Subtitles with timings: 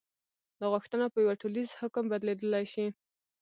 [0.59, 2.85] دا غوښتنه په یوه ټولیز حکم بدلېدلی شي.